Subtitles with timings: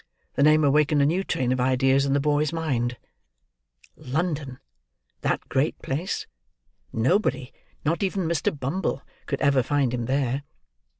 [0.33, 2.97] The name awakened a new train of ideas in the boy's mind.
[3.95, 8.59] London!—that great place!—nobody—not even Mr.
[8.59, 10.41] Bumble—could ever find him there!